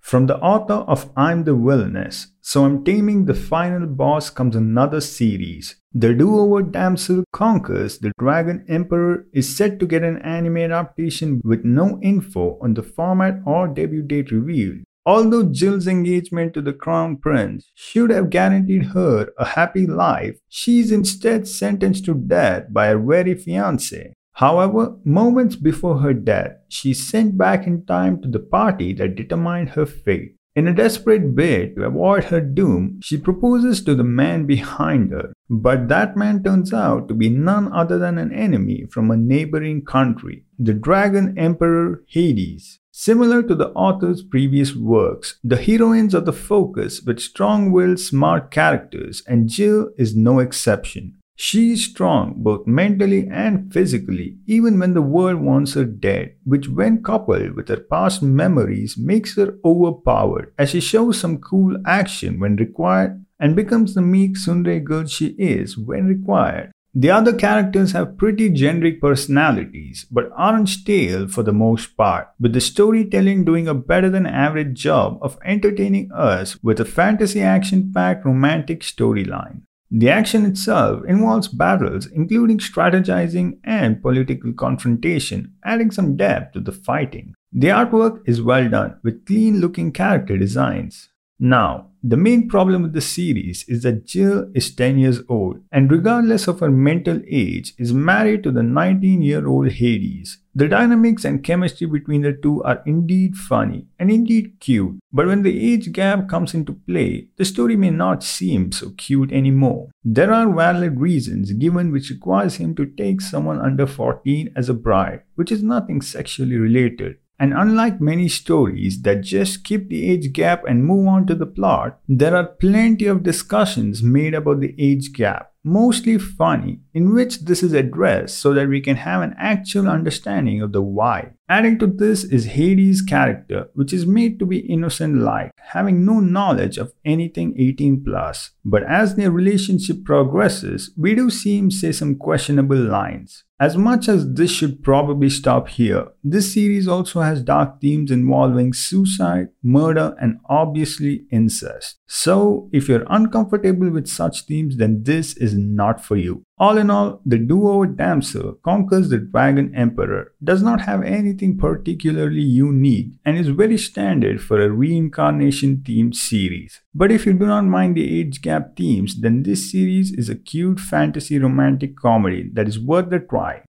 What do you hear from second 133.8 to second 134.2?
is